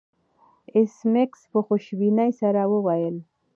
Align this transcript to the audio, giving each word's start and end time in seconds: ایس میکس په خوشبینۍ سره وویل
ایس 0.75 0.95
میکس 1.13 1.41
په 1.51 1.59
خوشبینۍ 1.65 2.31
سره 2.41 2.61
وویل 2.73 3.15